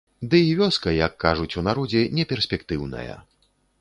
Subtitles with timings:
[0.29, 3.13] Ды і вёска, як кажуць у народзе, неперспектыўная.